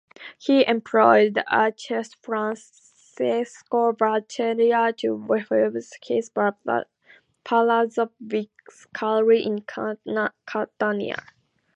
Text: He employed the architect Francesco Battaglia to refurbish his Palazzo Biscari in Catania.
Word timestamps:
He 0.39 0.65
employed 0.65 1.35
the 1.35 1.55
architect 1.55 2.15
Francesco 2.23 3.91
Battaglia 3.91 4.91
to 4.93 5.15
refurbish 5.15 5.91
his 6.03 6.31
Palazzo 7.43 8.11
Biscari 8.27 9.45
in 9.45 9.63
Catania. 10.47 11.23